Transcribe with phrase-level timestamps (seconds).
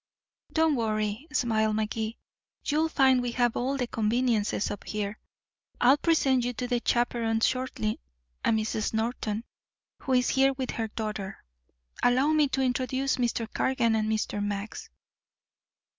[0.51, 2.17] "Don't worry," smiled Magee.
[2.65, 5.19] "You'll find we have all the conveniences up here.
[5.79, 7.99] I'll present you to a chaperon shortly
[8.43, 8.95] a Mrs.
[8.95, 9.43] Norton,
[9.99, 11.45] who is here with her daughter.
[12.01, 13.47] Allow me to introduce Mr.
[13.53, 14.43] Cargan and Mr.
[14.43, 14.89] Max."